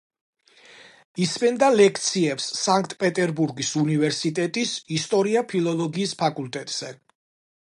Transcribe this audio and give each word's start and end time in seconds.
ისმენდა 1.25 1.67
ლექციებს 1.75 2.47
სანქტ-პეტერბურგის 2.61 3.71
უნივერსიტეტის 3.83 4.75
ისტორია-ფილოლოგიის 5.01 6.21
ფაკულტეტზე. 6.25 6.95